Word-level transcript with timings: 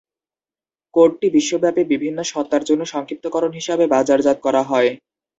কোডটি 0.93 1.27
বিশ্বব্যাপী 1.35 1.83
বিভিন্ন 1.93 2.19
সত্তার 2.23 2.63
জন্য 2.63 2.81
সংক্ষিপ্তকরণ 2.85 3.51
হিসাবে 3.53 3.85
বাজারজাত 3.87 4.37
করা 4.45 4.61
হয়। 4.63 4.89